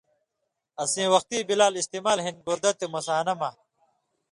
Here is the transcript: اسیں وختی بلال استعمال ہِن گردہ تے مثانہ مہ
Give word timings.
اسیں 0.83 1.07
وختی 1.13 1.37
بلال 1.47 1.73
استعمال 1.79 2.17
ہِن 2.25 2.35
گردہ 2.47 2.71
تے 2.79 2.85
مثانہ 2.95 3.33
مہ 3.39 3.49